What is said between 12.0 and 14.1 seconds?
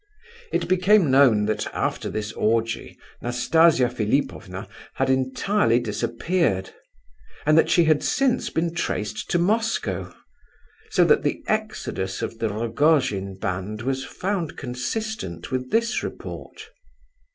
of the Rogojin band was